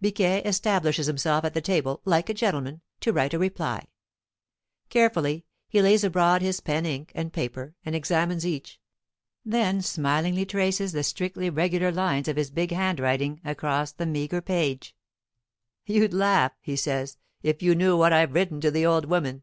[0.00, 3.86] Biquet establishes himself at the table, like a gentleman, to write a reply.
[4.88, 8.80] Carefully he lays abroad his pen ink, and paper, and examines each,
[9.44, 14.96] then smilingly traces the strictly regular lines of his big handwriting across the meager page.
[15.84, 19.42] "You'd laugh," he says, "if you knew what I've written to the old woman."